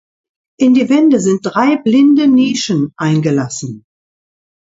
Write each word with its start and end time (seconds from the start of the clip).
In 0.57 0.73
die 0.73 0.89
Wände 0.89 1.19
sind 1.19 1.41
drei 1.43 1.75
blinde 1.75 2.27
Nischen 2.27 2.91
eingelassen. 2.97 3.85